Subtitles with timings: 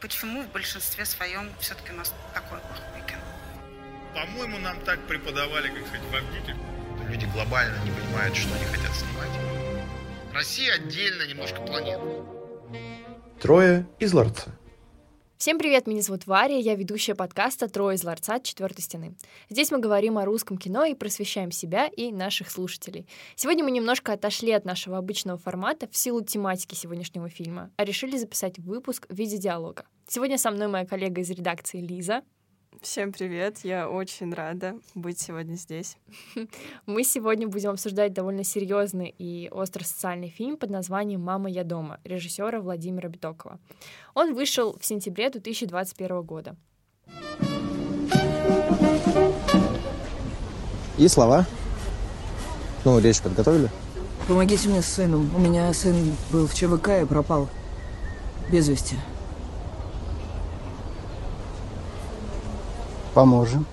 [0.00, 3.20] почему в большинстве своем все-таки у нас такой плохой кино.
[4.14, 6.56] По-моему, нам так преподавали, как сказать, в Авгике.
[7.08, 9.30] Люди глобально не понимают, что они хотят снимать.
[10.34, 12.02] Россия отдельно немножко планета.
[13.40, 14.52] Трое из ларца.
[15.38, 18.34] Всем привет, меня зовут Варя, я ведущая подкаста «Трое из ларца.
[18.34, 19.14] от четвертой стены».
[19.48, 23.06] Здесь мы говорим о русском кино и просвещаем себя и наших слушателей.
[23.36, 28.16] Сегодня мы немножко отошли от нашего обычного формата в силу тематики сегодняшнего фильма, а решили
[28.16, 29.84] записать выпуск в виде диалога.
[30.08, 32.24] Сегодня со мной моя коллега из редакции Лиза.
[32.80, 35.96] Всем привет, я очень рада быть сегодня здесь.
[36.86, 41.98] Мы сегодня будем обсуждать довольно серьезный и острый социальный фильм под названием «Мама, я дома»
[42.04, 43.58] режиссера Владимира Битокова.
[44.14, 46.56] Он вышел в сентябре 2021 года.
[50.98, 51.46] И слова?
[52.84, 53.70] Ну, речь подготовили?
[54.28, 55.34] Помогите мне с сыном.
[55.34, 55.96] У меня сын
[56.30, 57.48] был в ЧВК и пропал.
[58.52, 58.94] Без вести.
[63.14, 63.66] Поможем.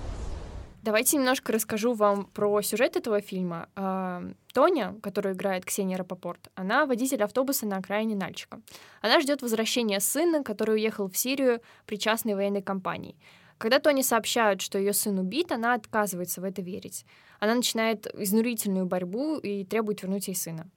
[0.86, 3.68] Давайте немножко расскажу вам про сюжет этого фильма.
[3.74, 4.22] А,
[4.54, 8.60] Тоня, которую играет Ксения Рапопорт, она водитель автобуса на окраине Нальчика.
[9.02, 13.16] Она ждет возвращения сына, который уехал в Сирию при частной военной компании.
[13.58, 17.04] Когда Тони сообщают, что ее сын убит, она отказывается в это верить.
[17.40, 20.68] Она начинает изнурительную борьбу и требует вернуть ей сына.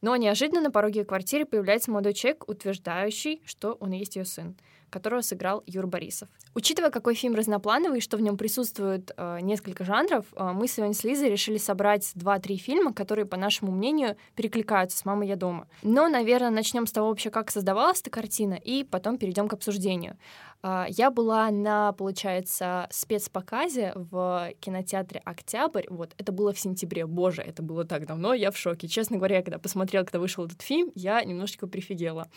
[0.00, 4.56] Но неожиданно на пороге квартиры появляется молодой человек, утверждающий, что он и есть ее сын
[4.90, 6.28] которого сыграл Юр Борисов.
[6.54, 10.94] Учитывая, какой фильм разноплановый, и что в нем присутствует э, несколько жанров, э, мы сегодня
[10.94, 15.68] с Лизой решили собрать два-три фильма, которые, по нашему мнению, перекликаются с «Мамой, я дома».
[15.82, 20.16] Но, наверное, начнем с того вообще, как создавалась эта картина, и потом перейдем к обсуждению.
[20.62, 25.86] Э, я была на, получается, спецпоказе в кинотеатре «Октябрь».
[25.88, 27.06] Вот, это было в сентябре.
[27.06, 28.88] Боже, это было так давно, я в шоке.
[28.88, 32.28] Честно говоря, когда посмотрела, когда вышел этот фильм, я немножечко прифигела.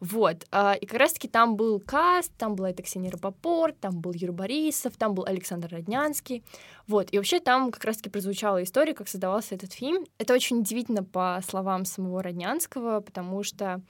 [0.00, 0.46] Вот.
[0.50, 4.32] А, и как раз-таки там был каст, там была эта Ксения Рапопорт, там был Юр
[4.32, 6.44] Борисов, там был Александр Роднянский.
[6.86, 7.12] Вот.
[7.12, 10.06] И вообще там как раз-таки прозвучала история, как создавался этот фильм.
[10.18, 13.82] Это очень удивительно по словам самого Роднянского, потому что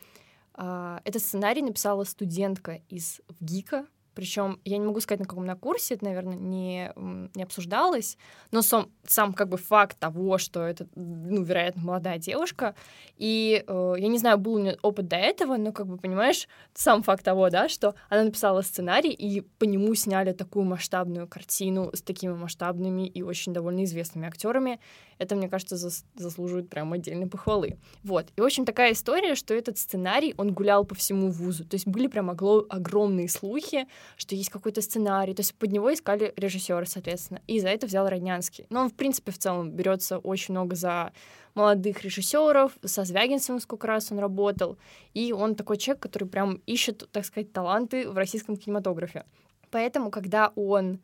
[0.58, 3.86] Uh, этот сценарий написала студентка из ВГИКа,
[4.18, 6.90] причем я не могу сказать, на каком на курсе, это, наверное, не,
[7.36, 8.18] не обсуждалось,
[8.50, 12.74] но сам, сам как бы факт того, что это, ну, вероятно, молодая девушка,
[13.16, 16.48] и э, я не знаю, был у нее опыт до этого, но, как бы, понимаешь,
[16.74, 21.92] сам факт того, да, что она написала сценарий, и по нему сняли такую масштабную картину
[21.94, 24.80] с такими масштабными и очень довольно известными актерами,
[25.18, 27.78] это, мне кажется, зас заслуживает прям отдельной похвалы.
[28.02, 28.26] Вот.
[28.36, 31.64] И, в общем, такая история, что этот сценарий, он гулял по всему вузу.
[31.64, 33.86] То есть были прям огромные слухи,
[34.16, 35.34] что есть какой-то сценарий.
[35.34, 37.40] То есть под него искали режиссера, соответственно.
[37.46, 38.66] И за это взял Роднянский.
[38.70, 41.12] Но он, в принципе, в целом берется очень много за
[41.54, 44.78] молодых режиссеров, со Звягинцевым сколько раз он работал,
[45.12, 49.24] и он такой человек, который прям ищет, так сказать, таланты в российском кинематографе.
[49.70, 51.00] Поэтому, когда он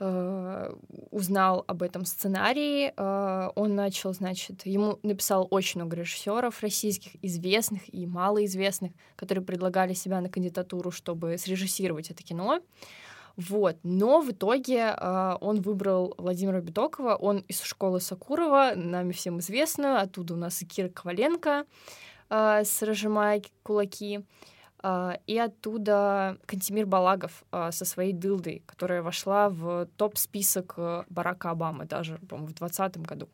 [0.00, 7.82] узнал об этом сценарии, э, он начал, значит, ему написал очень много режиссеров российских, известных
[7.94, 12.60] и малоизвестных, которые предлагали себя на кандидатуру, чтобы срежиссировать это кино.
[13.36, 13.76] Вот.
[13.82, 20.00] Но в итоге э, он выбрал Владимира Битокова, он из школы Сакурова, нами всем известную,
[20.00, 21.66] оттуда у нас и Кира Коваленко
[22.30, 24.24] э, с «Разжимая кулаки»,
[25.26, 31.86] и оттуда Кантимир Балагов а, со своей дылдой, которая вошла в топ-список э, Барака Обамы
[31.86, 33.28] даже, по-моему, в 2020 году.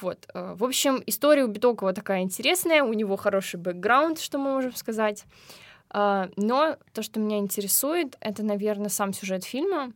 [0.00, 0.28] Вот.
[0.34, 4.74] Э, в общем, история у Битокова такая интересная, у него хороший бэкграунд, что мы можем
[4.74, 5.24] сказать.
[5.88, 9.92] А, но то, что меня интересует, это, наверное, сам сюжет фильма.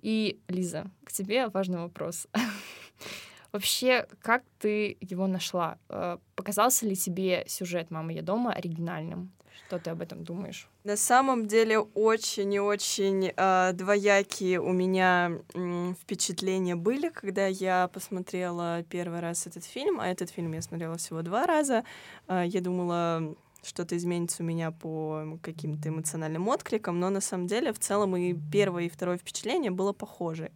[0.00, 2.26] И, Лиза, к тебе важный вопрос.
[3.52, 5.76] Вообще, как ты его нашла?
[5.90, 9.30] Э, показался ли тебе сюжет «Мама, я дома» оригинальным?
[9.56, 10.68] Что ты об этом думаешь?
[10.84, 17.88] На самом деле очень и очень э, двоякие у меня э, впечатления были, когда я
[17.88, 21.84] посмотрела первый раз этот фильм, а этот фильм я смотрела всего два раза.
[22.28, 27.72] Э, я думала, что-то изменится у меня по каким-то эмоциональным откликам, но на самом деле
[27.72, 30.50] в целом и первое, и второе впечатление было похоже.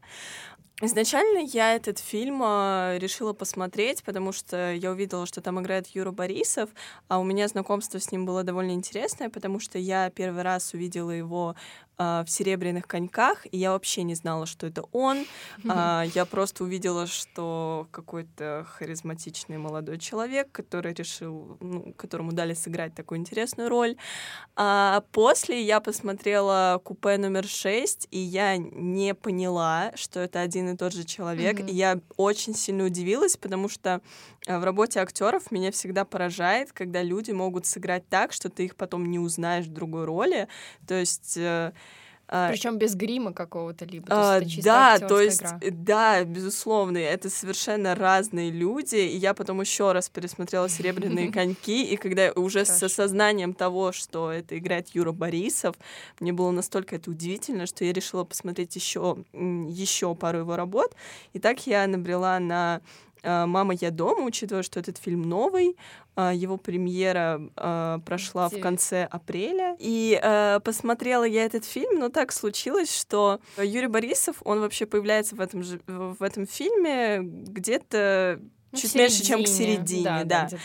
[0.82, 6.10] Изначально я этот фильм э, решила посмотреть, потому что я увидела, что там играет Юра
[6.10, 6.68] Борисов,
[7.08, 11.10] а у меня знакомство с ним было довольно интересное, потому что я первый раз увидела
[11.12, 11.56] его
[11.98, 15.24] а, в серебряных коньках, и я вообще не знала, что это он.
[15.68, 22.94] А, я просто увидела, что какой-то харизматичный молодой человек, который решил, ну, которому дали сыграть
[22.94, 23.96] такую интересную роль.
[24.56, 30.76] А после я посмотрела купе номер 6, и я не поняла, что это один и
[30.76, 31.60] тот же человек.
[31.60, 34.02] И я очень сильно удивилась, потому что
[34.46, 39.10] в работе актеров меня всегда поражает, когда люди могут сыграть так, что ты их потом
[39.10, 40.48] не узнаешь в другой роли.
[40.86, 41.72] То есть э,
[42.28, 44.06] а, Причем без грима какого-то либо.
[44.10, 45.60] А, то есть да, то есть, игра.
[45.60, 48.96] да, безусловно, это совершенно разные люди.
[48.96, 54.32] И я потом еще раз пересмотрела Серебряные коньки, и когда уже с осознанием того, что
[54.32, 55.76] это играет Юра Борисов,
[56.18, 60.96] мне было настолько это удивительно, что я решила посмотреть еще, еще пару его работ.
[61.32, 62.80] И так я набрела на а,
[63.26, 65.76] «Мама, я дома», учитывая, что этот фильм новый,
[66.14, 69.76] а, его премьера э, прошла в конце апреля.
[69.78, 70.18] И
[70.64, 75.62] посмотрела я этот фильм, но так случилось, что Юрий Борисов, он вообще появляется в этом,
[75.62, 78.40] же, в этом фильме где-то
[78.72, 80.24] ну, чуть меньше, чем к середине, да.
[80.24, 80.48] да.
[80.50, 80.58] да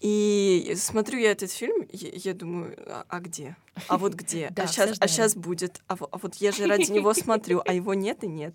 [0.00, 3.56] и смотрю я этот фильм, я, я думаю, а, а где?
[3.88, 4.52] А вот где?
[4.56, 5.80] а сейчас, а сейчас будет.
[5.88, 8.54] А, а вот я же ради него смотрю, а его нет и нет.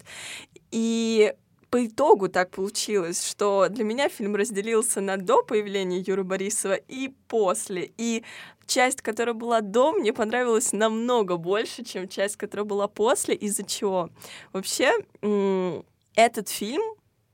[0.71, 1.33] И
[1.74, 7.12] по итогу так получилось, что для меня фильм разделился на до появления Юры Борисова и
[7.28, 7.92] после.
[7.98, 8.24] И
[8.68, 13.34] часть, которая была до, мне понравилась намного больше, чем часть, которая была после.
[13.34, 14.12] Из-за чего?
[14.52, 14.94] Вообще,
[16.14, 16.84] этот фильм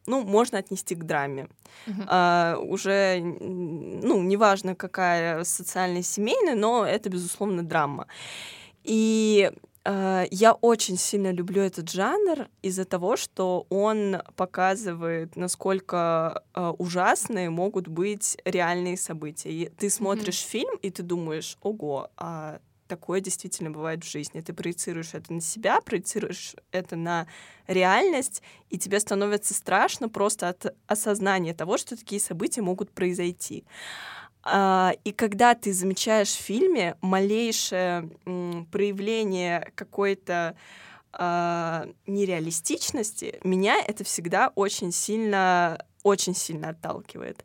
[0.07, 1.49] ну, можно отнести к драме.
[1.85, 2.05] Uh-huh.
[2.07, 8.07] А, уже, ну, неважно, какая социальная, семейная, но это, безусловно, драма.
[8.85, 9.51] И
[9.85, 17.87] я очень сильно люблю этот жанр из-за того, что он показывает, насколько э, ужасные могут
[17.87, 19.49] быть реальные события.
[19.51, 20.49] И ты смотришь mm-hmm.
[20.49, 22.59] фильм, и ты думаешь, ого, а
[22.89, 24.41] такое действительно бывает в жизни.
[24.41, 27.27] Ты проецируешь это на себя, проецируешь это на
[27.67, 33.63] реальность, и тебе становится страшно просто от осознания того, что такие события могут произойти.
[34.43, 38.09] А, и когда ты замечаешь в фильме малейшее
[38.71, 40.55] проявление какой-то
[41.11, 47.43] а, нереалистичности, меня это всегда очень сильно, очень сильно отталкивает.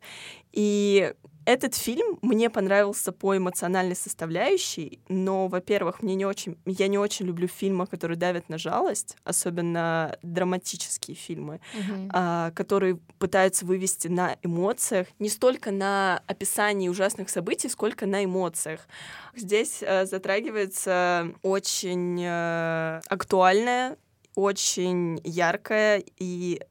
[0.51, 1.13] И
[1.45, 7.25] этот фильм мне понравился по эмоциональной составляющей, но, во-первых, мне не очень, я не очень
[7.25, 12.09] люблю фильмы, которые давят на жалость, особенно драматические фильмы, mm-hmm.
[12.13, 18.87] а, которые пытаются вывести на эмоциях, не столько на описании ужасных событий, сколько на эмоциях.
[19.35, 23.97] Здесь а, затрагивается очень а, актуальная,
[24.35, 26.61] очень яркая и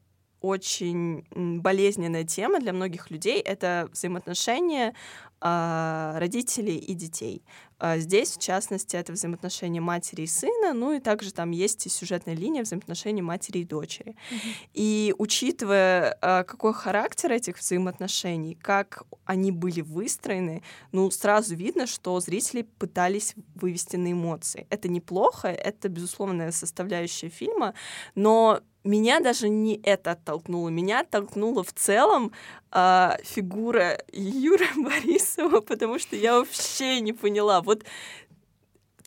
[0.45, 4.93] очень болезненная тема для многих людей— это взаимоотношения
[5.41, 7.43] э, родителей и детей.
[7.77, 11.89] А здесь, в частности, это взаимоотношения матери и сына, ну и также там есть и
[11.89, 14.11] сюжетная линия взаимоотношений матери и дочери.
[14.11, 14.69] Mm-hmm.
[14.73, 22.19] И учитывая, э, какой характер этих взаимоотношений, как они были выстроены, ну, сразу видно, что
[22.19, 24.67] зрители пытались вывести на эмоции.
[24.69, 27.73] Это неплохо, это, безусловная составляющая фильма,
[28.15, 30.69] но меня даже не это оттолкнуло.
[30.69, 32.31] Меня оттолкнула в целом
[32.71, 37.61] э, фигура Юры Борисова, потому что я вообще не поняла.
[37.61, 37.83] Вот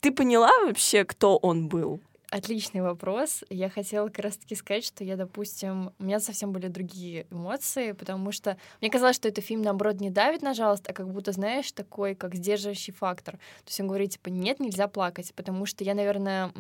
[0.01, 2.01] ты поняла вообще, кто он был?
[2.31, 3.43] Отличный вопрос.
[3.49, 8.33] Я хотела как раз-таки сказать, что я, допустим, у меня совсем были другие эмоции, потому
[8.33, 11.73] что мне казалось, что это фильм, наоборот, не давит на жалость, а как будто, знаешь,
[11.73, 13.37] такой, как сдерживающий фактор.
[13.37, 16.53] То есть он говорит, типа, нет, нельзя плакать, потому что я, наверное,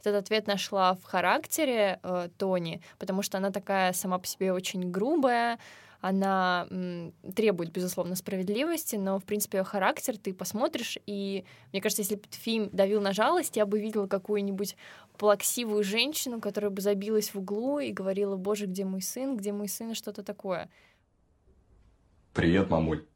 [0.00, 4.92] этот ответ нашла в характере э, Тони, потому что она такая сама по себе очень
[4.92, 5.58] грубая,
[6.02, 12.02] она м, требует, безусловно, справедливости, но, в принципе, ее характер ты посмотришь, и мне кажется,
[12.02, 14.76] если бы фильм давил на жалость, я бы видела какую-нибудь
[15.16, 19.68] плаксивую женщину, которая бы забилась в углу и говорила, боже, где мой сын, где мой
[19.68, 20.68] сын, и что-то такое.
[22.34, 23.06] Привет, мамуль.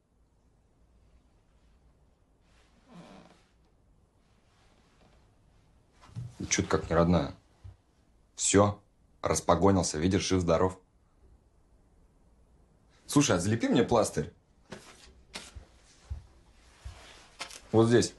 [6.48, 7.34] Чё-то как не родная.
[8.36, 8.80] Все,
[9.22, 10.78] распогонился, видишь, жив-здоров.
[13.06, 14.32] Слушай, а залепи мне пластырь.
[17.72, 18.14] Вот здесь.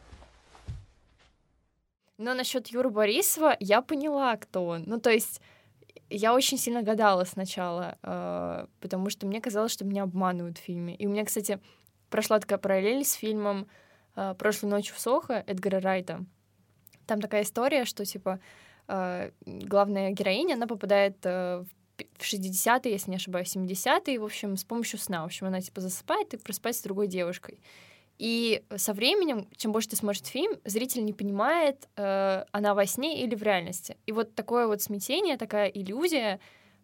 [2.18, 4.84] Но насчет Юры Борисова я поняла, кто он.
[4.88, 5.42] Ну, то есть
[6.10, 10.96] я очень сильно гадала сначала, э, потому что мне казалось, что меня обманывают в фильме.
[10.96, 11.60] И у меня, кстати,
[12.10, 13.68] прошла такая параллель с фильмом
[14.16, 16.26] э, «Прошлой ночью в Сохо» Эдгара Райта.
[17.06, 18.40] Там такая история, что, типа,
[18.88, 21.77] э, главная героиня, она попадает э, в
[22.18, 25.24] в 60-е, если не ошибаюсь, 70-е, в общем, с помощью сна.
[25.24, 27.60] В общем, она типа засыпает и просыпается с другой девушкой.
[28.18, 33.24] И со временем, чем больше ты смотришь фильм, зритель не понимает, э, она во сне
[33.24, 33.96] или в реальности.
[34.08, 36.40] И вот такое вот смятение, такая иллюзия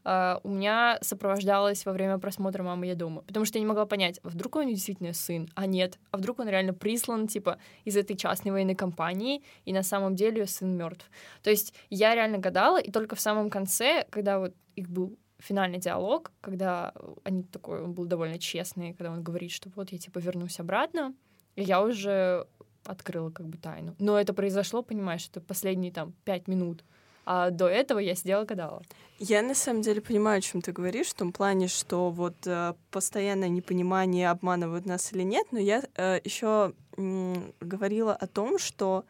[0.05, 3.21] э, у меня сопровождалась во время просмотра «Мама, я дома».
[3.21, 6.39] Потому что я не могла понять, а вдруг он действительно сын, а нет, а вдруг
[6.39, 10.75] он реально прислан, типа, из этой частной военной компании, и на самом деле ее сын
[10.75, 11.09] мертв.
[11.41, 15.79] То есть я реально гадала, и только в самом конце, когда вот их был финальный
[15.79, 16.93] диалог, когда
[17.23, 21.13] они такой, он был довольно честный, когда он говорит, что вот я типа вернусь обратно,
[21.55, 22.47] и я уже
[22.85, 23.95] открыла как бы тайну.
[23.99, 26.83] Но это произошло, понимаешь, это последние там пять минут.
[27.25, 28.81] А до этого я сидела гадала.
[29.19, 32.73] Я на самом деле понимаю, о чем ты говоришь, в том плане, что вот э,
[32.91, 39.05] постоянное непонимание, обманывают нас или нет, но я э, еще э, говорила о том, что,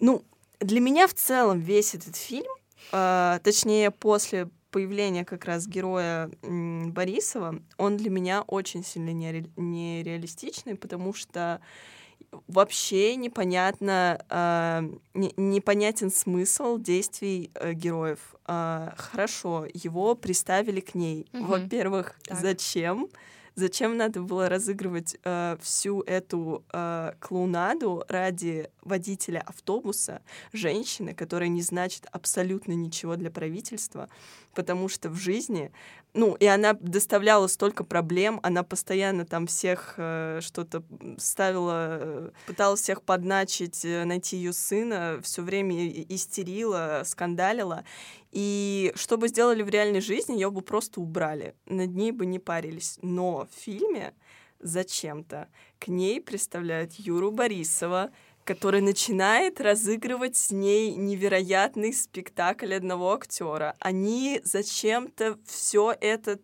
[0.00, 0.22] ну,
[0.58, 2.52] для меня в целом весь этот фильм,
[2.92, 10.74] э, точнее, после появления как раз героя Борисова, он для меня очень сильно нере- нереалистичный,
[10.76, 11.60] потому что
[12.46, 14.82] вообще непонятно, э,
[15.14, 18.18] не, непонятен смысл действий э, героев.
[18.46, 21.26] Э, хорошо, его приставили к ней.
[21.32, 21.46] Мгм.
[21.46, 23.08] Во-первых, зачем?
[23.60, 30.22] Зачем надо было разыгрывать э, всю эту э, клоунаду ради водителя автобуса,
[30.54, 34.08] женщины, которая не значит абсолютно ничего для правительства,
[34.54, 35.72] потому что в жизни,
[36.14, 40.82] ну, и она доставляла столько проблем, она постоянно там всех э, что-то
[41.18, 47.84] ставила, э, пыталась всех подначить, э, найти ее сына, все время истерила, скандалила.
[48.30, 52.38] И что бы сделали в реальной жизни, ее бы просто убрали, над ней бы не
[52.38, 52.98] парились.
[53.02, 54.14] Но в фильме
[54.60, 58.10] зачем-то к ней представляют Юру Борисова,
[58.44, 63.76] который начинает разыгрывать с ней невероятный спектакль одного актера.
[63.80, 66.38] Они зачем-то все это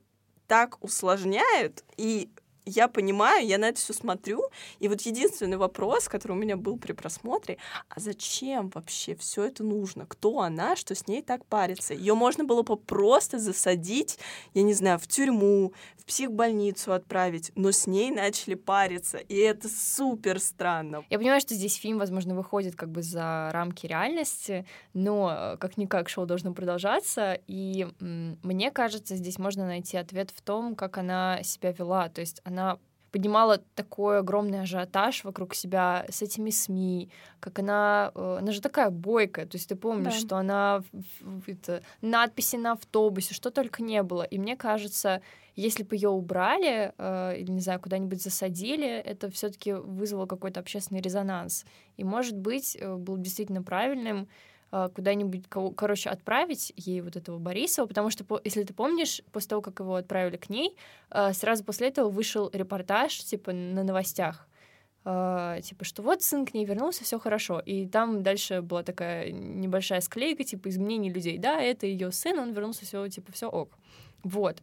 [0.46, 2.30] так усложняют, и
[2.66, 4.42] я понимаю, я на это все смотрю,
[4.80, 7.58] и вот единственный вопрос, который у меня был при просмотре,
[7.88, 10.04] а зачем вообще все это нужно?
[10.06, 11.94] Кто она, что с ней так парится?
[11.94, 14.18] Ее можно было бы просто засадить,
[14.52, 19.68] я не знаю, в тюрьму, в психбольницу отправить, но с ней начали париться, и это
[19.68, 21.04] супер странно.
[21.08, 26.08] Я понимаю, что здесь фильм, возможно, выходит как бы за рамки реальности, но э, как-никак
[26.08, 31.72] шоу должно продолжаться, и мне кажется, здесь можно найти ответ в том, как она себя
[31.72, 32.08] вела.
[32.08, 32.55] То есть она
[33.12, 37.08] поднимала такой огромный ажиотаж вокруг себя с этими СМИ,
[37.40, 38.10] как она...
[38.14, 40.20] э, Она же такая бойкая, то есть ты помнишь, Да.
[40.20, 40.82] что она...
[41.46, 44.22] это, надписи на автобусе, что только не было.
[44.22, 45.22] И мне кажется,
[45.54, 50.60] если бы ее убрали э, или, не знаю, куда-нибудь засадили, это все таки вызвало какой-то
[50.60, 51.64] общественный резонанс.
[51.96, 54.28] И, может быть, э, было действительно правильным
[54.70, 59.62] куда-нибудь, кого- короче, отправить ей вот этого Борисова, потому что, если ты помнишь, после того,
[59.62, 60.76] как его отправили к ней,
[61.10, 64.48] э, сразу после этого вышел репортаж, типа, на новостях,
[65.04, 67.60] э, типа, что вот сын к ней вернулся, все хорошо.
[67.60, 71.38] И там дальше была такая небольшая склейка, типа, изменений людей.
[71.38, 73.78] Да, это ее сын, он вернулся, все, типа, все ок.
[74.24, 74.62] Вот.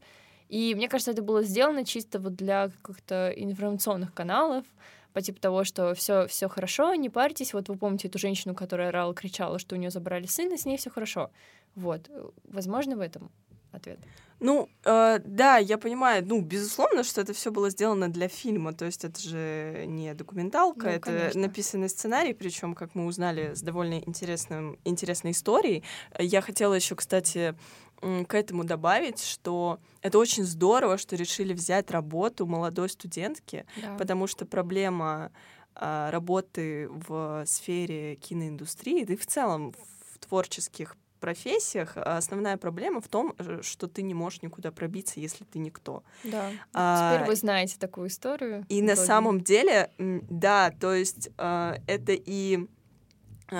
[0.49, 4.65] И мне кажется, это было сделано чисто вот для каких-то информационных каналов,
[5.13, 7.53] по типу того, что все, все хорошо, не парьтесь.
[7.53, 10.77] Вот вы помните эту женщину, которая орала, кричала, что у нее забрали сына, с ней
[10.77, 11.29] все хорошо.
[11.75, 12.09] Вот.
[12.43, 13.31] Возможно, в этом
[13.71, 13.99] ответ.
[14.39, 18.83] Ну, э, да, я понимаю, ну, безусловно, что это все было сделано для фильма, то
[18.85, 21.41] есть это же не документалка, Ну, это конечно.
[21.41, 25.83] написанный сценарий, причем, как мы узнали, с довольно интересным, интересной историей.
[26.19, 27.55] Я хотела еще, кстати,
[28.27, 33.95] к этому добавить, что это очень здорово, что решили взять работу молодой студентки, Да.
[33.97, 35.31] потому что проблема
[35.75, 39.73] а, работы в сфере киноиндустрии, да и в целом
[40.13, 45.21] в творческих профессиях, а основная проблема в том, э, что ты не можешь никуда пробиться,
[45.21, 46.03] если ты никто.
[46.25, 46.51] Да.
[46.73, 48.65] А, Теперь вы знаете такую историю.
[48.67, 52.67] и на самом деле, да, то есть а, это и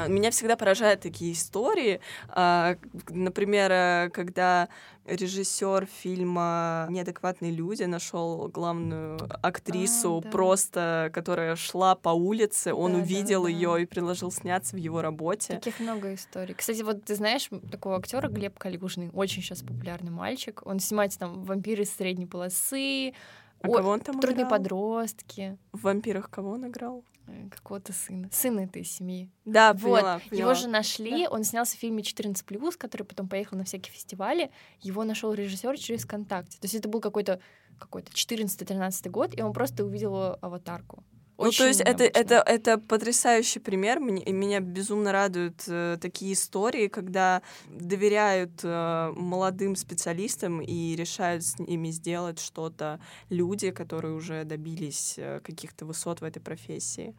[0.08, 2.00] меня всегда поражают такие истории.
[2.30, 2.76] А,
[3.10, 4.70] Например, э, когда
[5.06, 10.30] режиссер фильма «Неадекватные люди» нашел главную актрису, А, да.
[10.30, 13.50] просто которая шла по улице, он Да, увидел да.
[13.50, 15.56] ее и предложил сняться в его работе.
[15.56, 16.54] Таких много историй.
[16.56, 20.62] Кстати, вот ты знаешь такого актера Глеб Калюжный, очень сейчас популярный мальчик.
[20.66, 23.14] Он снимается там «Вампиры средней полосы»,
[23.64, 24.50] А Ой, кого он там «Трудные играл?
[24.60, 27.04] подростки», В «Вампирах» кого он играл?
[27.28, 28.28] э, какого-то сына.
[28.34, 29.30] Сын этой семьи.
[29.46, 30.56] Да, Вот, поняла, Его поняла.
[30.56, 34.52] же нашли, он снялся в фильме 14+, который потом поехал на всякие фестивали.
[34.82, 36.58] Его нашел режиссер через ВКонтакте.
[36.60, 37.40] То есть это был какой-то
[37.80, 41.04] какой-то 14-13 год, и он просто увидел аватарку.
[41.38, 44.00] Ну, то есть это, это, это потрясающий пример.
[44.00, 51.60] Мне, меня безумно радуют э, такие истории, когда доверяют э, молодым специалистам и решают с
[51.60, 53.00] ними сделать что-то
[53.30, 57.16] люди, которые уже добились э, каких-то высот в этой профессии.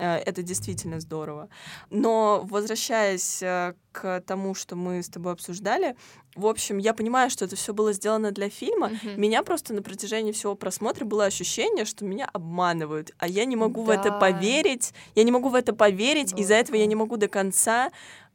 [0.00, 1.48] Э, это действительно здорово.
[1.90, 5.94] Но возвращаясь э, к тому, что мы с тобой обсуждали,
[6.36, 8.88] в общем, я понимаю, что это все было сделано для фильма.
[8.88, 9.20] Мгм.
[9.20, 13.82] Меня просто на протяжении всего просмотра было ощущение, что меня обманывают, а я не могу
[13.82, 14.18] в это Да.
[14.18, 14.94] поверить.
[15.14, 17.90] Я не могу в это поверить, Было из-за этого я не могу до конца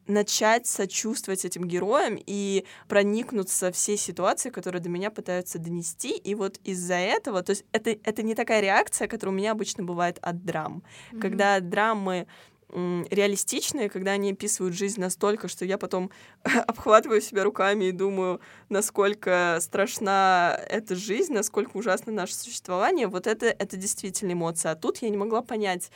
[0.07, 6.15] начать сочувствовать этим героям и проникнуться все ситуации, которые до меня пытаются донести.
[6.15, 9.83] И вот из-за этого, то есть это, это не такая реакция, которая у меня обычно
[9.83, 10.83] бывает от драм.
[11.11, 11.21] Мгм.
[11.21, 12.27] Когда драмы
[12.75, 16.11] реалистичные, когда они описывают жизнь настолько, что я потом
[16.43, 23.45] обхватываю себя руками и думаю, насколько страшна эта жизнь, насколько ужасно наше существование, вот это,
[23.45, 24.71] это действительно эмоция.
[24.71, 25.91] А тут я не могла понять,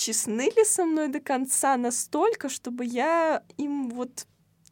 [0.00, 4.26] честны ли со мной до конца настолько, чтобы я им вот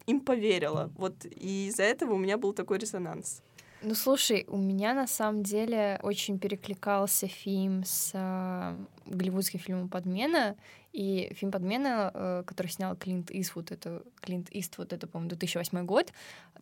[0.06, 0.90] им поверила.
[0.97, 3.42] Вот и из-за этого у меня был такой резонанс.
[3.82, 10.56] Ну, слушай, у меня на самом деле очень перекликался фильм с а, голливудским фильмом «Подмена»,
[10.94, 16.12] и фильм «Подмена», э, который снял Клинт Иствуд, это Клинт Иствуд, это, по-моему, 2008 год,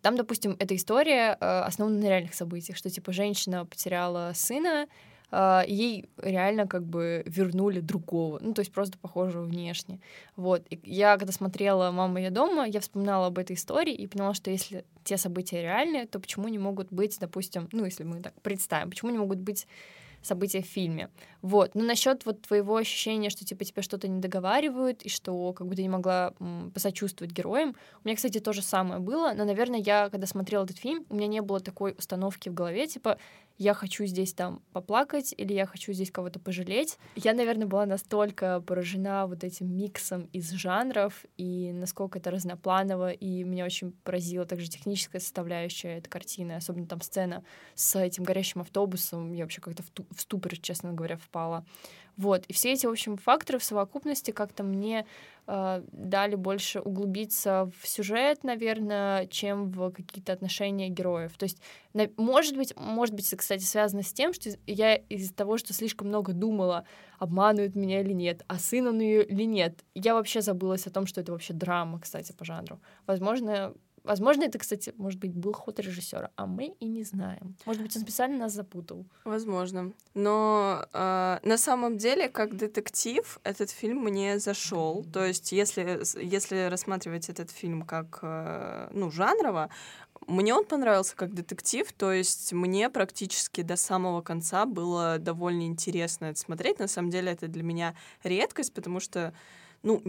[0.03, 4.89] там, допустим, эта история э, основана на реальных событиях, что, типа, женщина потеряла сына,
[5.31, 10.01] э, ей реально как бы вернули другого, ну, то есть просто похожего внешне.
[10.37, 10.67] Вот.
[10.71, 14.51] И я, когда смотрела «Мама, я дома», я вспоминала об этой истории и поняла, что
[14.51, 18.91] если те события реальные, то почему не могут быть, допустим, ну, если мы так представим,
[18.91, 19.67] почему не могут быть
[20.27, 21.09] события в фильме.
[21.43, 21.75] Вот.
[21.75, 25.77] Но насчет вот твоего ощущения, что типа тебе что-то не договаривают, и что как бы
[25.77, 27.77] ты не могла м, посочувствовать героям.
[28.05, 31.15] У меня, кстати, то же самое было, но, наверное, я, когда смотрела этот фильм, у
[31.15, 33.19] меня не было такой установки в голове, типа,
[33.59, 36.99] я хочу здесь там поплакать, или я хочу здесь кого-то пожалеть.
[37.15, 43.45] Я, наверное, была настолько поражена вот этим миксом из жанров, и насколько это разнопланово, и
[43.45, 47.45] меня очень поразила также техническая составляющая этой картины, особенно там сцена
[47.75, 49.33] с этим горящим автобусом.
[49.33, 51.65] Я вообще как-то в, в ступор, честно говоря, впала.
[52.17, 52.45] Вот.
[52.47, 55.07] И все эти, в общем, факторы в совокупности как-то мне
[55.47, 61.37] э, дали больше углубиться в сюжет, наверное, чем в какие-то отношения героев.
[61.39, 61.61] То есть,
[62.17, 66.09] может быть, может быть, это, кстати, связано с тем, что я из-за того, что слишком
[66.09, 66.85] много думала,
[67.19, 71.07] обманывают меня или нет, а сын он ее или нет, я вообще забылась о том,
[71.07, 72.81] что это вообще драма, кстати, по жанру.
[73.07, 73.75] Возможно,
[74.07, 77.57] Возможно, это, кстати, может быть, был ход режиссера, а мы и не знаем.
[77.67, 79.05] Может быть, он специально нас запутал.
[79.25, 79.93] Возможно.
[80.15, 85.05] Но э, на самом деле, как детектив, этот фильм мне зашел.
[85.13, 89.71] То есть, если, если рассматривать этот фильм как э, ну, жанрово,
[90.27, 96.27] мне он понравился как детектив, то есть мне практически до самого конца было довольно интересно
[96.27, 96.79] это смотреть.
[96.79, 99.33] На самом деле это для меня редкость, потому что
[99.83, 100.03] ну,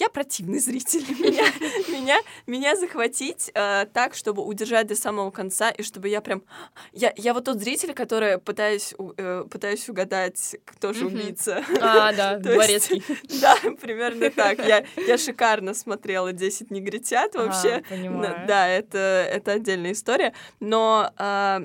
[0.00, 1.04] я противный зритель.
[1.20, 1.44] Меня,
[1.88, 6.42] меня, меня захватить э, так, чтобы удержать до самого конца, и чтобы я прям...
[6.92, 11.62] Я, я вот тот зритель, который пытаюсь, э, пытаюсь угадать, кто же убийца.
[11.80, 13.04] А, да, дворецкий.
[13.40, 14.58] Да, примерно так.
[14.66, 17.82] Я, я шикарно смотрела «10 негритят» вообще.
[17.86, 18.46] А, понимаю.
[18.46, 20.32] Да, это, это отдельная история.
[20.58, 21.62] Но а,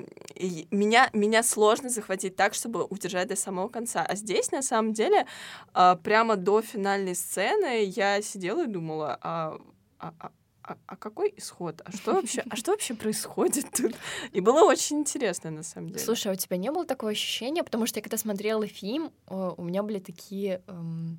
[0.70, 4.04] меня, меня сложно захватить так, чтобы удержать до самого конца.
[4.06, 5.26] А здесь, на самом деле,
[5.72, 9.58] а, прямо до финальной сцены я сидела и думала, а,
[9.98, 11.80] а, а- а- а какой исход?
[11.84, 13.94] А что вообще, а что вообще происходит тут?
[14.32, 16.00] И было очень интересно, на самом деле.
[16.04, 17.62] Слушай, а у тебя не было такого ощущения?
[17.62, 21.18] Потому что я когда смотрела фильм, у меня были такие эм,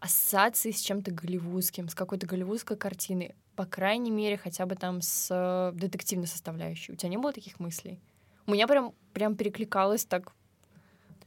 [0.00, 3.34] ассоциации с чем-то голливудским, с какой-то голливудской картиной.
[3.54, 6.92] По крайней мере, хотя бы там с детективной составляющей.
[6.92, 8.00] У тебя не было таких мыслей?
[8.46, 10.32] У меня прям, прям перекликалось так.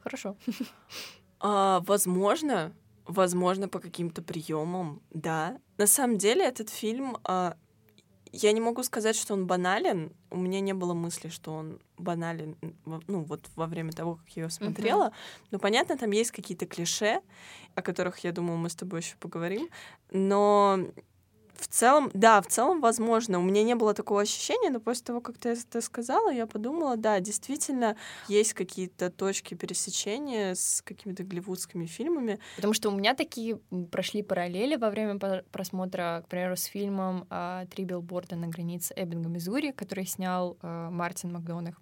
[0.04, 0.36] Хорошо.
[1.44, 2.72] А, возможно,
[3.06, 5.60] возможно, по каким-то приемам, да.
[5.78, 7.56] На самом деле этот фильм, а,
[8.32, 10.14] я не могу сказать, что он банален.
[10.30, 14.44] У меня не было мысли, что он банален, ну вот во время того, как я
[14.44, 15.12] его смотрела.
[15.52, 17.22] Но понятно, там есть какие-то клише,
[17.76, 19.70] о которых я думаю, мы с тобой еще поговорим.
[20.12, 20.80] Но
[21.62, 23.39] в целом, да, в целом, возможно.
[23.39, 26.97] У меня не было такого ощущения, но после того, как ты это сказала, я подумала,
[26.97, 27.95] да, действительно,
[28.28, 32.39] есть какие-то точки пересечения с какими-то голливудскими фильмами.
[32.56, 33.58] Потому что у меня такие
[33.91, 35.19] прошли параллели во время
[35.52, 40.89] просмотра, к примеру, с фильмом а, «Три билборда на границе Эббинга, Миссури», который снял а,
[40.89, 41.80] Мартин Макдонах.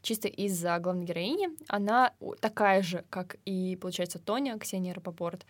[0.00, 1.50] Чисто из-за главной героини.
[1.68, 5.46] Она такая же, как и, получается, Тоня, Ксения Рапопорт,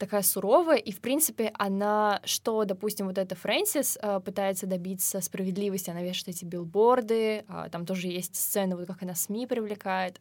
[0.00, 5.90] такая суровая, и, в принципе, она, что, допустим, вот эта Фрэнсис а, пытается добиться справедливости,
[5.90, 10.20] она вешает эти билборды, а, там тоже есть сцены, вот как она СМИ привлекает,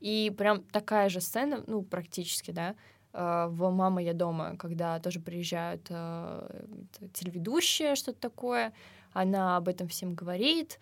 [0.00, 2.74] И прям такая же сцена, ну, практически, да,
[3.12, 6.64] э, в «Мама, я дома», когда тоже приезжают э,
[7.12, 8.72] телеведущие, что-то такое,
[9.12, 10.78] она об этом всем говорит,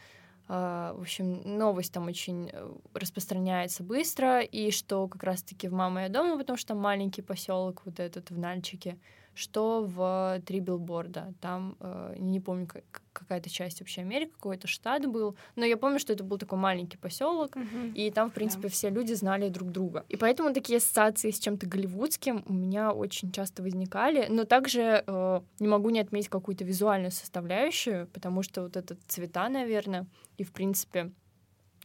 [0.48, 6.08] в общем, новость там очень э, распространяется быстро, и что как раз-таки в «Мама, я
[6.08, 8.98] дома», потому что там маленький поселок вот этот в Нальчике,
[9.38, 11.32] что в «Три билборда».
[11.40, 15.98] Там, э, не помню, как, какая-то часть вообще Америки, какой-то штат был, но я помню,
[15.98, 17.92] что это был такой маленький поселок, Мгм.
[17.94, 18.68] и там, в принципе, Да.
[18.68, 20.04] все люди знали друг друга.
[20.08, 25.40] И поэтому такие ассоциации с чем-то голливудским у меня очень часто возникали, но также э,
[25.60, 30.52] не могу не отметить какую-то визуальную составляющую, потому что вот это цвета, наверное, и, в
[30.52, 31.12] принципе,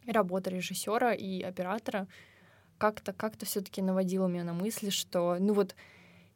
[0.08, 2.08] работа режиссера и оператора
[2.78, 5.76] как-то как все-таки наводила меня на мысли, что, ну вот,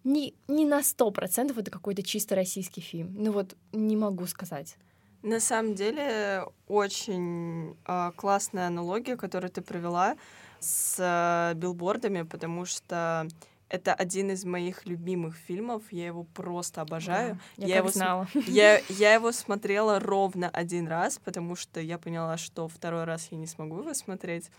[0.03, 3.13] не, не на сто процентов это какой-то чисто российский фильм.
[3.17, 4.77] Ну вот, не могу сказать.
[5.23, 10.15] На самом деле, очень а, классная аналогия, которую ты провела
[10.59, 13.27] с а, билбордами, потому что
[13.69, 15.83] это один из моих любимых фильмов.
[15.91, 17.39] Я его просто обожаю.
[17.57, 18.27] Я, Я как его знала.
[18.47, 23.37] Я, я его смотрела ровно один раз, потому что я поняла, что второй раз я
[23.37, 24.49] не смогу его смотреть.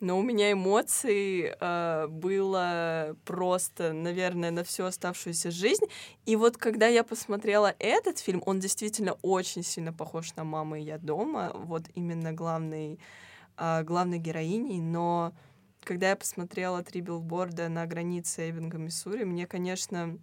[0.00, 5.84] Но у меня эмоций э, было просто, наверное, на всю оставшуюся жизнь.
[6.26, 10.82] И вот когда я посмотрела этот фильм, он действительно очень сильно похож на «Мама и
[10.82, 12.98] я дома», вот именно главной,
[13.56, 15.32] э, главной героиней, но
[15.86, 20.18] когда я посмотрела «Три билборда» на границе Эббинга, Миссури, мне, конечно,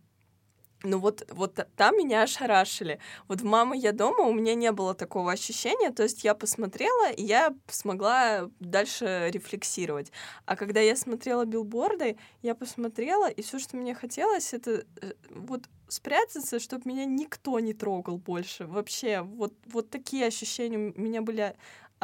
[0.84, 2.99] ну вот, вот та- там меня ошарашили.
[3.30, 7.12] Вот в «Мама, я дома» у меня не было такого ощущения, то есть я посмотрела,
[7.12, 10.12] и я смогла дальше рефлексировать.
[10.45, 15.69] А когда я смотрела билборды, я посмотрела, и все, что мне хотелось, это э, вот
[15.88, 18.65] спрятаться, чтобы меня никто не трогал больше.
[18.65, 21.56] Вообще, вот, вот такие ощущения у меня были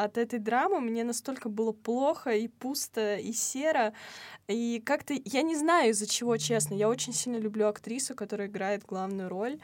[0.04, 0.80] от этой драмы.
[0.80, 3.92] Мне настолько было плохо и пусто, и серо.
[4.48, 6.74] И как-то, я не знаю из-за чего, честно.
[6.74, 9.58] Я очень сильно люблю актрису, которая играет главную роль.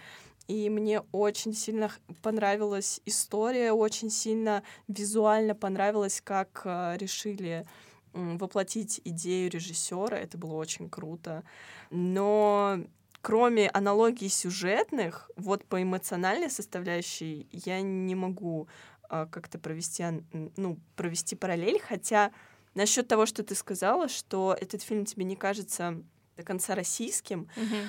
[0.48, 1.90] И мне очень сильно
[2.22, 7.66] понравилась история, очень сильно визуально понравилось, как э, решили
[8.12, 10.16] воплотить идею режиссера.
[10.16, 11.42] Это было очень круто.
[11.90, 12.78] Но
[13.22, 18.68] кроме аналогий сюжетных, вот по эмоциональной составляющей я не могу
[19.08, 20.04] а, как-то провести,
[20.56, 22.32] ну, провести параллель, хотя
[22.74, 26.02] насчет того, что ты сказала, что этот фильм тебе не кажется
[26.36, 27.48] до конца российским,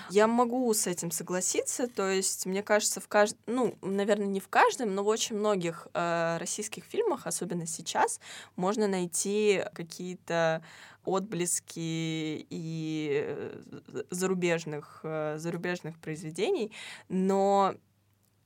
[0.09, 1.87] я могу с этим согласиться.
[1.87, 5.87] То есть, мне кажется, в каждом, ну, наверное, не в каждом, но в очень многих
[5.93, 8.21] э, российских фильмах, особенно сейчас,
[8.55, 10.63] можно найти какие-то
[11.03, 11.75] отблески
[12.49, 13.61] и э,
[14.11, 16.71] зарубежных, э, зарубежных произведений.
[17.09, 17.75] Но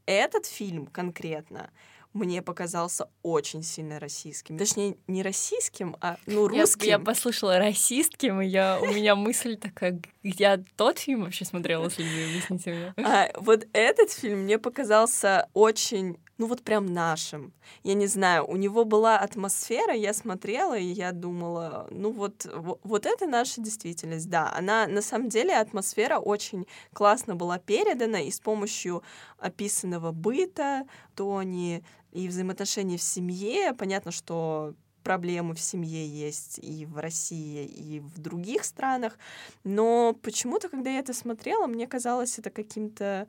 [0.06, 1.70] этот фильм конкретно
[2.14, 4.58] мне показался очень сильно российским.
[4.58, 6.88] Точнее, не российским, а ну, Я, русским.
[6.88, 12.04] я послышала расистским, и я, у меня мысль такая, я тот фильм вообще смотрела, если
[12.04, 12.94] вы объясните мне.
[13.06, 17.54] А, вот этот фильм мне показался очень, ну вот прям нашим.
[17.84, 22.80] Я не знаю, у него была атмосфера, я смотрела, и я думала, ну вот, во-
[22.84, 24.52] вот это наша действительность, да.
[24.54, 29.02] Она, на самом деле, атмосфера очень классно была передана, и с помощью
[29.38, 36.98] описанного быта, Тони, и взаимоотношений в семье, понятно, что проблемы в семье есть и в
[36.98, 39.18] России, и в других странах,
[39.64, 43.28] но почему-то, когда я это смотрела, мне казалось это каким-то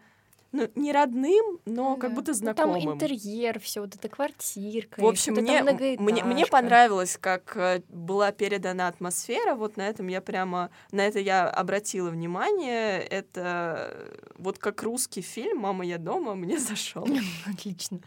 [0.52, 2.16] ну, не родным, но как Да.
[2.16, 2.82] будто Ну, знакомым.
[2.82, 5.00] Там интерьер, все вот эта квартирка.
[5.00, 9.54] В общем, мне, мне, мне понравилось, как э, была передана атмосфера.
[9.54, 13.00] Вот на этом я прямо, на это я обратила внимание.
[13.00, 17.06] Это э, вот как русский фильм «Мама, я дома» мне зашел.
[17.46, 18.00] Отлично.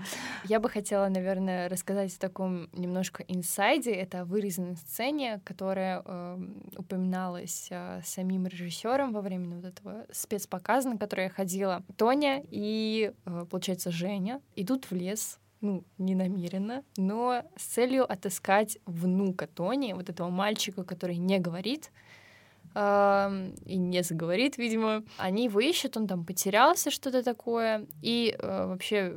[0.43, 3.91] Я бы хотела, наверное, рассказать о таком немножко инсайде.
[3.91, 10.89] Это о вырезанной сцене, которая эм, упоминалась э, самим режиссером во время вот этого спецпоказа,
[10.89, 11.83] на который я ходила.
[11.97, 18.77] Тоня и, э, получается, Женя идут в лес, ну, не намеренно, но с целью отыскать
[18.85, 21.91] внука Тони, вот этого мальчика, который не говорит,
[22.75, 25.03] эм, и не заговорит, видимо.
[25.17, 27.87] Они его ищут, он там потерялся, что-то такое.
[28.01, 29.15] И э, вообще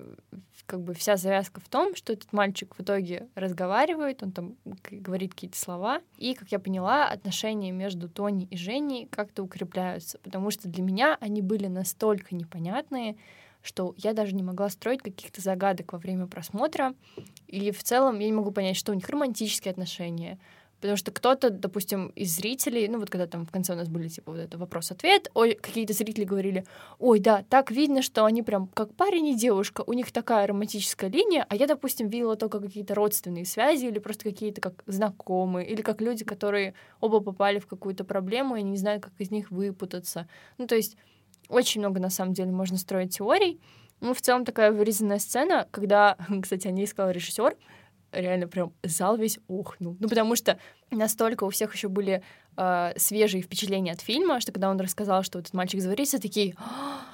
[0.68, 4.54] как бы вся завязка в том, что этот мальчик в итоге разговаривает, он там
[4.90, 6.02] говорит какие-то слова.
[6.18, 11.16] И, как я поняла, отношения между Тони и Женей как-то укрепляются, потому что для меня
[11.20, 13.16] они были настолько непонятные,
[13.62, 16.94] что я даже не могла строить каких-то загадок во время просмотра.
[17.46, 20.38] И в целом я не могу понять, что у них романтические отношения,
[20.80, 24.08] Потому что кто-то, допустим, из зрителей, ну вот когда там в конце у нас были
[24.08, 26.64] типа вот это вопрос-ответ, ой, какие-то зрители говорили,
[26.98, 31.10] ой, да, так видно, что они прям как парень и девушка, у них такая романтическая
[31.10, 35.82] линия, а я, допустим, видела только какие-то родственные связи или просто какие-то как знакомые, или
[35.82, 40.28] как люди, которые оба попали в какую-то проблему и не знают, как из них выпутаться.
[40.58, 40.96] Ну, то есть
[41.48, 43.60] очень много, на самом деле, можно строить теорий.
[44.00, 47.56] Ну, в целом такая вырезанная сцена, когда, кстати, о ней сказал режиссер,
[48.12, 49.96] реально прям зал весь ухнул.
[50.00, 50.58] Ну, потому что
[50.90, 52.22] настолько у всех еще были
[52.56, 56.54] э, свежие впечатления от фильма, что когда он рассказал, что этот мальчик заварится, такие,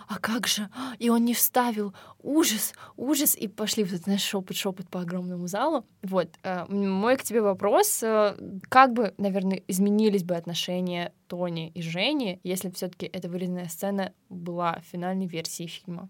[0.09, 0.69] а как же?
[0.99, 1.95] И он не вставил.
[2.23, 3.37] Ужас, ужас.
[3.37, 5.87] И пошли вот этот, знаешь, шепот-шепот по огромному залу.
[6.03, 6.29] Вот.
[6.43, 8.03] Э, мой к тебе вопрос.
[8.03, 8.37] Э,
[8.69, 14.13] как бы, наверное, изменились бы отношения Тони и Жени, если все таки эта вырезанная сцена
[14.29, 16.09] была в финальной версии фильма?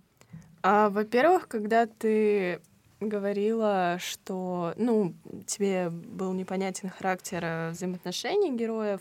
[0.63, 2.61] А, во-первых, когда ты
[3.05, 5.15] говорила, что, ну,
[5.47, 9.01] тебе был непонятен характер э, взаимоотношений героев.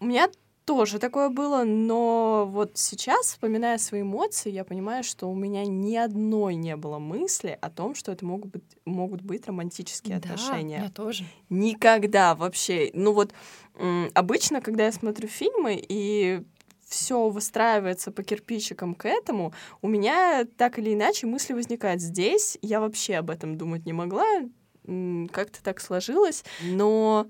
[0.00, 0.28] У меня
[0.64, 5.94] тоже такое было, но вот сейчас, вспоминая свои эмоции, я понимаю, что у меня ни
[5.94, 10.80] одной не было мысли о том, что это могут быть, могут быть романтические да, отношения.
[10.84, 11.24] Я тоже.
[11.50, 12.90] Никогда вообще.
[12.94, 13.32] Ну вот
[14.14, 16.42] обычно, когда я смотрю фильмы и
[16.88, 22.00] все выстраивается по кирпичикам к этому, у меня так или иначе мысли возникают.
[22.00, 24.24] Здесь я вообще об этом думать не могла,
[25.32, 26.44] как-то так сложилось.
[26.62, 27.26] Но,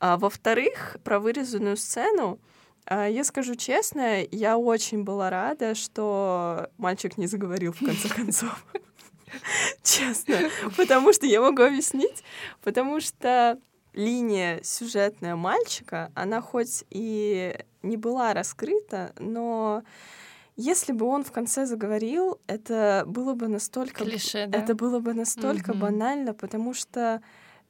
[0.00, 2.38] а, во-вторых, про вырезанную сцену,
[2.86, 8.64] а, я скажу честно, я очень была рада, что мальчик не заговорил в конце концов.
[9.82, 10.50] Честно.
[10.76, 12.22] Потому что я могу объяснить.
[12.62, 13.58] Потому что
[13.94, 19.82] линия сюжетная мальчика, она хоть и не была раскрыта, но
[20.56, 24.04] если бы он в конце заговорил, это было бы настолько...
[24.04, 24.58] Клише, да?
[24.58, 25.78] Это было бы настолько mm-hmm.
[25.78, 27.22] банально, потому что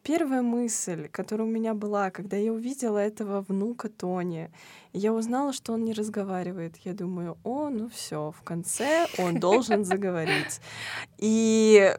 [0.04, 4.50] Первая мысль, которая у меня была, когда я увидела этого внука Тони,
[4.92, 6.76] я узнала, что он не разговаривает.
[6.84, 10.60] Я думаю, о, ну все, в конце он должен заговорить.
[11.16, 11.96] И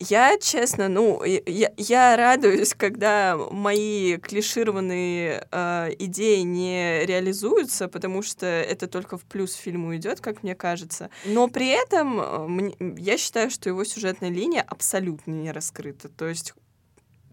[0.00, 8.46] я, честно, ну, я, я радуюсь, когда мои клишированные э, идеи не реализуются, потому что
[8.46, 11.10] это только в плюс фильму идет, как мне кажется.
[11.24, 16.08] Но при этом э, я считаю, что его сюжетная линия абсолютно не раскрыта.
[16.08, 16.54] То есть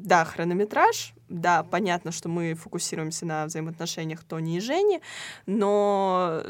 [0.04, 5.02] да, хронометраж, да, понятно, что мы фокусируемся на взаимоотношениях Тони и Жени,
[5.46, 6.44] но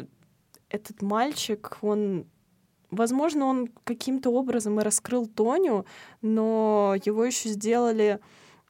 [0.69, 2.25] этот мальчик, он
[2.91, 5.85] Возможно, он каким-то образом и раскрыл Тоню,
[6.21, 8.19] но его еще сделали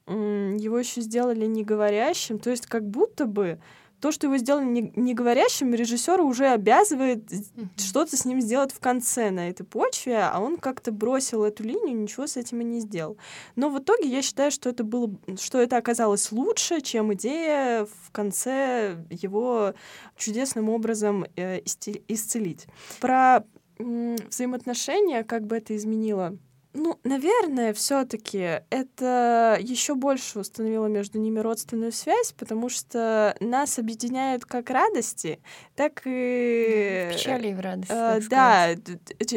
[0.08, 3.60] его еще сделали неговорящим, то есть как будто бы
[4.02, 7.68] то, что его сделали не, не говорящим, режиссера уже обязывает mm-hmm.
[7.78, 11.96] что-то с ним сделать в конце на этой почве, а он как-то бросил эту линию,
[11.96, 13.18] ничего с этим и не сделал.
[13.56, 18.12] Но в итоге я считаю, что это было, что это оказалось лучше, чем идея в
[18.12, 19.74] конце его
[20.18, 21.62] чудесным образом э,
[22.08, 22.66] исцелить.
[23.00, 23.46] Про
[23.78, 26.38] взаимоотношения, как бы это изменило
[26.74, 34.46] ну, наверное, все-таки это еще больше установило между ними родственную связь, потому что нас объединяют
[34.46, 35.40] как радости,
[35.76, 37.92] так и печали и в радости.
[37.92, 38.74] Э, да,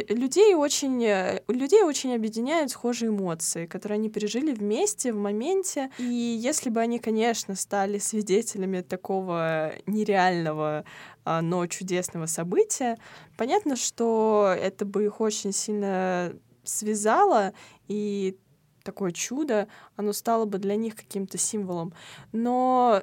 [0.09, 5.91] людей очень э, людей очень объединяют схожие эмоции, которые они пережили вместе в моменте.
[5.99, 10.85] И если бы они, конечно, стали свидетелями такого нереального
[11.25, 12.99] а, но чудесного события.
[13.37, 16.35] Понятно, что это бы их очень сильно
[16.65, 17.53] связала,
[17.89, 18.37] и
[18.83, 21.95] такое чудо, оно стало бы для них каким-то символом.
[22.33, 23.03] Но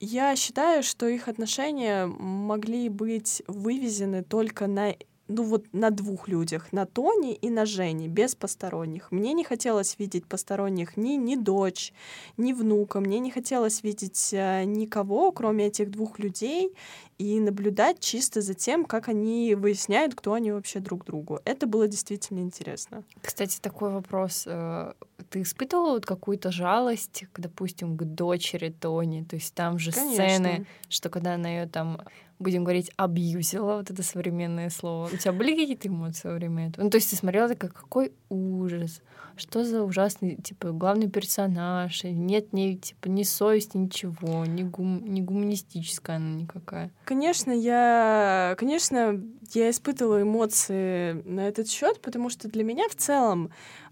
[0.00, 4.94] я считаю, что их отношения могли быть вывезены только на
[5.30, 9.12] ну вот на двух людях, на Тони и на Жене, без посторонних.
[9.12, 11.92] Мне не хотелось видеть посторонних ни, ни дочь,
[12.36, 16.74] ни внука, мне не хотелось видеть э, никого, кроме этих двух людей,
[17.20, 21.40] и наблюдать чисто за тем, как они выясняют, кто они вообще друг другу.
[21.44, 23.04] Это было действительно интересно.
[23.20, 24.44] Кстати, такой вопрос.
[24.46, 24.94] Э,
[25.28, 29.22] ты испытывала вот какую-то жалость, допустим, к дочери Тони?
[29.22, 30.14] То есть там же Конечно.
[30.14, 32.00] сцены, что когда она ее там
[32.38, 35.10] будем говорить, абьюзила, вот это современное слово.
[35.12, 36.84] У тебя были какие-то эмоции во время этого?
[36.84, 39.02] Ну, то есть ты смотрела такая, какой ужас,
[39.40, 45.20] что за ужасный, типа, главный персонаж, нет ни, типа, ни совести, ничего, ни, гум, ни
[45.20, 46.90] гуманистическая она никакая.
[47.04, 49.20] Конечно, я, конечно,
[49.52, 53.50] я испытывала эмоции на этот счет, потому что для меня в целом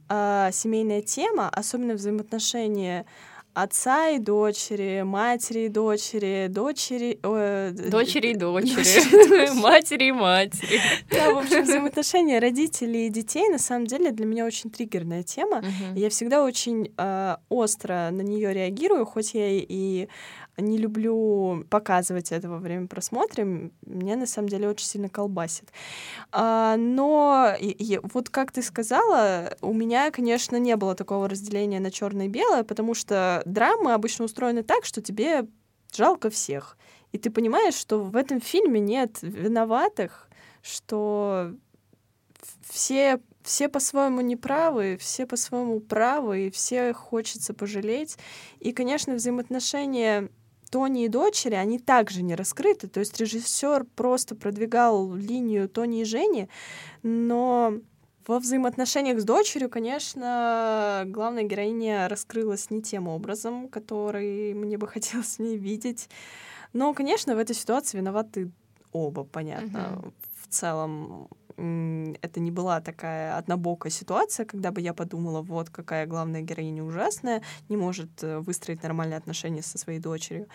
[0.08, 3.06] э, семейная тема, особенно взаимоотношения
[3.62, 7.18] отца и дочери, матери и дочери, дочери...
[7.22, 10.80] э, Дочери и д- дочери, матери и матери.
[11.10, 15.58] Да, в общем, взаимоотношения родителей и детей на самом деле для меня очень триггерная тема.
[15.58, 15.94] Мгм.
[15.96, 20.08] Я всегда очень э, остро на нее реагирую, хоть я и
[20.58, 25.70] не люблю показывать это во время просмотра, м- меня на самом деле очень сильно колбасит.
[26.32, 31.80] А, но и- и вот как ты сказала, у меня, конечно, не было такого разделения
[31.80, 35.46] на черное и белое, потому что драмы обычно устроены так, что тебе
[35.94, 36.76] жалко всех.
[37.12, 40.28] И ты понимаешь, что в этом фильме нет виноватых,
[40.62, 41.54] что
[42.68, 48.18] все, все по-своему неправы, все по-своему правы, и все хочется пожалеть.
[48.60, 50.28] И, конечно, взаимоотношения
[50.68, 52.88] Тони и дочери, они также не раскрыты.
[52.88, 56.48] То есть режиссер просто продвигал линию Тони и Жени,
[57.02, 57.74] но
[58.26, 65.36] во взаимоотношениях с дочерью, конечно, главная героиня раскрылась не тем образом, который мне бы хотелось
[65.36, 66.08] в ней видеть.
[66.74, 68.50] Но, конечно, в этой ситуации виноваты
[68.92, 70.00] оба, понятно.
[70.02, 70.12] Мгм.
[70.42, 76.42] В целом, это не была такая однобокая ситуация, когда бы я подумала, вот какая главная
[76.42, 80.48] героиня ужасная, не может э, выстроить нормальные отношения со своей дочерью.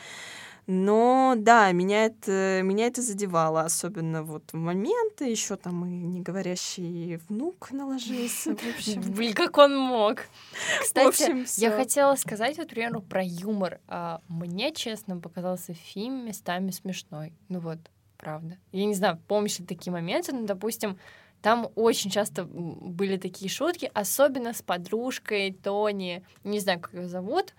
[0.66, 7.18] Но да, меня это, меня это задевало, особенно вот в моменты, еще там и неговорящий
[7.28, 8.56] внук наложился.
[8.56, 10.22] В общем, Блин, как он мог.
[10.82, 13.82] Кстати, общем, я хотела сказать, вот, к примеру, про юмор.
[13.88, 17.34] А, Мне, честно, показался фильм местами смешной.
[17.50, 17.80] Ну вот,
[18.24, 18.58] правда.
[18.72, 20.98] Я не знаю, помнишь ли такие моменты, но, допустим,
[21.42, 26.24] там очень часто были такие шутки, особенно с подружкой Тони.
[26.46, 27.54] Не знаю, как ее зовут,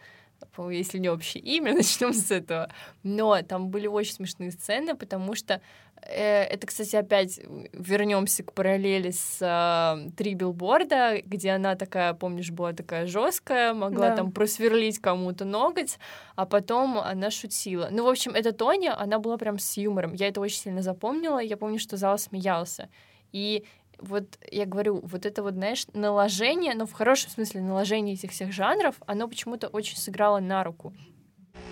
[0.70, 2.70] если не общее имя, начнем с этого.
[3.02, 5.60] Но там были очень смешные сцены, потому что
[6.06, 7.40] это, кстати, опять
[7.72, 14.10] вернемся к параллели с э, три билборда, где она такая, помнишь, была такая жесткая, могла
[14.10, 14.16] Да.
[14.16, 15.98] там просверлить кому-то ноготь,
[16.36, 17.88] а потом она шутила.
[17.90, 20.14] Ну, в общем, эта Тоня, она была прям с юмором.
[20.14, 21.38] Я это очень сильно запомнила.
[21.38, 22.88] Я помню, что зал смеялся.
[23.32, 23.64] И
[23.98, 28.52] вот я говорю, вот это вот, знаешь, наложение, но в хорошем смысле наложение этих всех
[28.52, 30.92] жанров, оно почему-то очень сыграло на руку.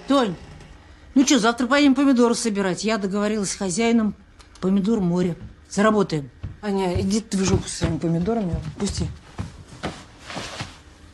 [0.09, 0.33] Толь,
[1.15, 2.85] ну что, завтра поедем помидоры собирать.
[2.85, 4.15] Я договорилась с хозяином.
[4.63, 5.37] Помидор море.
[5.69, 6.31] Заработаем.
[6.63, 9.07] Аня, иди ты в жопу с своими помидорами, пусти.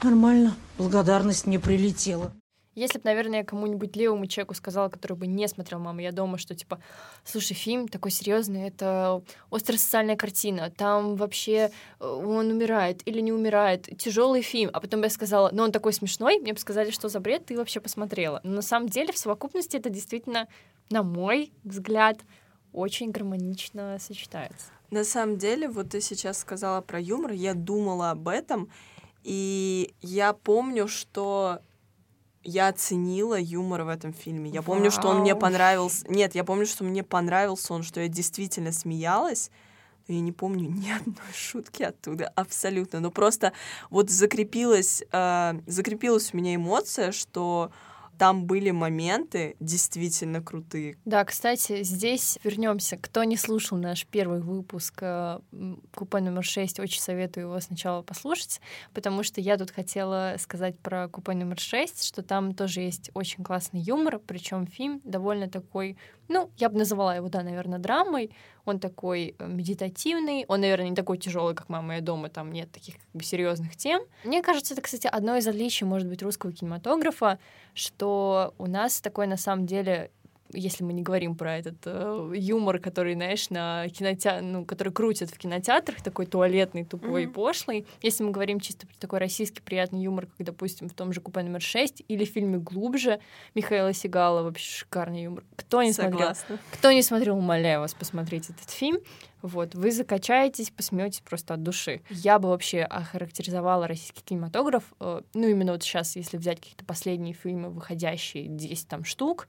[0.02, 0.54] Нормально.
[0.76, 2.30] Благодарность мне прилетела.
[2.74, 6.36] Если бы, наверное, я кому-нибудь левому человеку сказала, который бы не смотрел «Мама, я дома»,
[6.36, 6.78] что типа,
[7.24, 13.32] слушай, фильм такой серьезный, это острая социальная картина, там вообще э, он умирает или не
[13.32, 16.90] умирает, тяжелый фильм, а потом бы я сказала, но он такой смешной, мне бы сказали,
[16.90, 18.40] что за бред, ты вообще посмотрела.
[18.44, 20.46] Но на самом деле в совокупности это действительно,
[20.90, 22.18] на мой взгляд,
[22.72, 24.66] очень гармонично сочетается.
[24.90, 28.70] На самом деле, вот ты сейчас сказала про юмор, я думала об этом,
[29.22, 31.60] и я помню, что
[32.42, 34.50] я оценила юмор в этом фильме.
[34.50, 35.40] Я помню, что он мне Вау.
[35.40, 36.06] понравился.
[36.08, 39.50] Нет, я помню, что мне понравился он, что я действительно смеялась.
[40.06, 43.00] Но я не помню ни одной шутки оттуда, абсолютно.
[43.00, 43.52] Но просто
[43.90, 47.70] вот закрепилась, э, закрепилась у меня эмоция, что
[48.18, 50.98] там были моменты действительно крутые.
[51.04, 52.96] Да, кстати, здесь вернемся.
[52.96, 55.38] Кто не слушал наш первый выпуск э,
[55.94, 58.60] купе номер 6, очень советую его сначала послушать,
[58.92, 63.44] потому что я тут хотела сказать про купе номер 6, что там тоже есть очень
[63.44, 65.96] классный юмор, причем фильм довольно такой,
[66.28, 68.30] ну, я бы называла его, да, наверное, драмой.
[68.64, 72.70] Он такой э, медитативный, он, наверное, не такой тяжелый, как мама я дома, там нет
[72.70, 74.02] таких как бы серьезных тем.
[74.24, 77.38] Мне кажется, это, кстати, одно из отличий, может быть, русского кинематографа,
[77.74, 80.10] что у нас такой на самом деле
[80.52, 85.30] если мы не говорим про этот э, юмор, который, знаешь, на кинотеатр, ну, который крутят
[85.30, 87.32] в кинотеатрах, такой туалетный, тупой, Мгм.
[87.34, 87.86] пошлый.
[88.02, 91.42] Если мы говорим чисто про такой российский приятный юмор, как, допустим, в том же «Купе
[91.42, 93.20] номер 6» или в фильме «Глубже»
[93.54, 95.44] Михаила Сигала, вообще шикарный юмор.
[95.56, 96.18] Кто не смотрел?
[96.18, 96.58] Согласна.
[96.72, 98.98] Кто не смотрел, умоляю вас посмотреть этот фильм.
[99.40, 102.00] Вот, вы закачаетесь, посмеетесь просто от души.
[102.10, 107.34] Я бы вообще охарактеризовала российский кинематограф, э, ну, именно вот сейчас, если взять какие-то последние
[107.34, 109.46] фильмы, выходящие 10 там штук,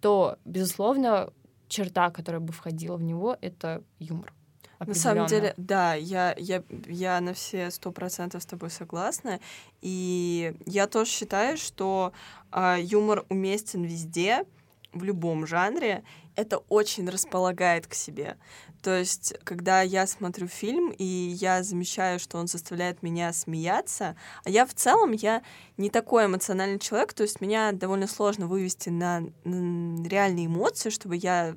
[0.00, 1.32] то, безусловно,
[1.68, 4.32] черта, которая бы входила в него, это юмор.
[4.78, 9.38] На самом деле, да, я, я, я на все сто процентов с тобой согласна.
[9.82, 12.12] И я тоже считаю, что
[12.50, 14.46] а, юмор уместен везде,
[14.92, 16.02] в любом жанре.
[16.36, 18.36] Это очень располагает к себе.
[18.82, 24.50] То есть, когда я смотрю фильм, и я замечаю, что он заставляет меня смеяться, а
[24.50, 25.42] я в целом, я
[25.76, 31.16] не такой эмоциональный человек, то есть меня довольно сложно вывести на, на реальные эмоции, чтобы
[31.16, 31.54] я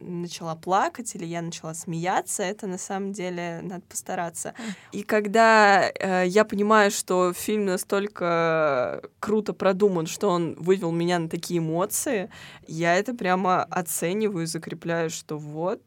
[0.00, 4.54] начала плакать или я начала смеяться, это на самом деле надо постараться.
[4.92, 11.28] И когда э, я понимаю, что фильм настолько круто продуман, что он вывел меня на
[11.28, 12.30] такие эмоции,
[12.66, 15.82] я это прямо оцениваю, закрепляю, что вот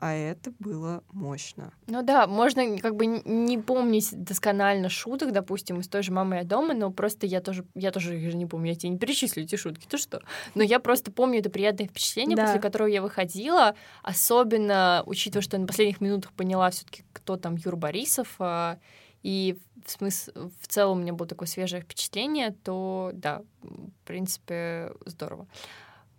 [0.00, 1.72] а это было мощно.
[1.86, 6.44] Ну да, можно как бы не помнить досконально шуток, допустим, из той же «Мамы я
[6.44, 9.44] дома», но просто я тоже, я тоже их же не помню, я тебе не перечислю
[9.44, 10.20] эти шутки, ты что?
[10.54, 12.46] Но я просто помню это приятное впечатление, да.
[12.46, 17.36] после которого я выходила, особенно учитывая, что я на последних минутах поняла все таки кто
[17.36, 18.78] там Юр Борисов, а,
[19.22, 24.92] и в смысле, в целом у меня было такое свежее впечатление, то да, в принципе,
[25.04, 25.46] здорово.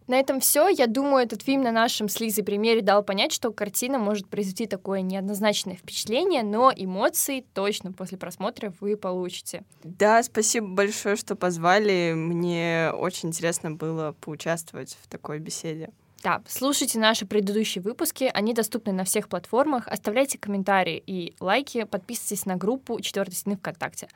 [0.08, 0.70] На этом все.
[0.70, 4.66] Я думаю, этот фильм на нашем с Лизой примере дал понять, что картина может произвести
[4.66, 9.64] такое неоднозначное впечатление, но эмоции точно после просмотра вы получите.
[9.84, 12.14] Да, спасибо большое, что позвали.
[12.16, 15.90] Мне очень интересно было поучаствовать в такой беседе.
[16.24, 19.88] Да, слушайте наши предыдущие выпуски, они доступны на всех платформах.
[19.88, 24.08] Оставляйте комментарии и лайки, подписывайтесь на группу «Четвертой стены ВКонтакте».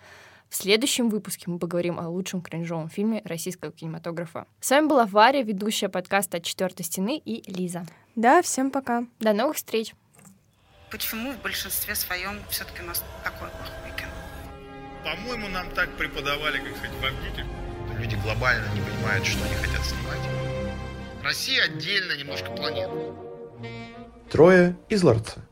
[0.52, 4.48] В следующем выпуске мы поговорим о лучшем кринжовом фильме российского кинематографа.
[4.60, 7.86] С вами была Варя, ведущая подкаста «От четвертой стены» и Лиза.
[8.18, 9.06] Да, всем пока.
[9.22, 9.96] До новых встреч.
[10.92, 14.12] Почему в большинстве своем все-таки у нас такой плохой кино?
[15.06, 17.46] По-моему, нам так преподавали, как сказать, в Авгике.
[17.98, 20.20] Люди глобально не понимают, что они хотят снимать.
[21.24, 23.16] Россия отдельно немножко планета.
[24.30, 25.48] Трое из ларца.